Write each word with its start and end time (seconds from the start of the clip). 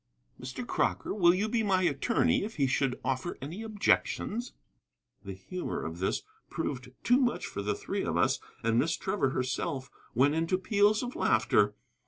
Mr. 0.41 0.65
Crocker, 0.65 1.13
will 1.13 1.31
you 1.35 1.47
be 1.47 1.61
my 1.61 1.83
attorney 1.83 2.43
if 2.43 2.55
he 2.55 2.65
should 2.65 2.99
offer 3.03 3.37
any 3.39 3.61
objections?" 3.61 4.53
The 5.23 5.35
humor 5.35 5.85
of 5.85 5.99
this 5.99 6.23
proved 6.49 6.91
too 7.03 7.19
much 7.19 7.45
for 7.45 7.61
the 7.61 7.75
three 7.75 8.01
of 8.01 8.17
us, 8.17 8.39
and 8.63 8.79
Miss 8.79 8.97
Trevor 8.97 9.29
herself 9.29 9.91
went 10.15 10.33
into 10.33 10.57
peals 10.57 11.03
of 11.03 11.15
laughter. 11.15 11.75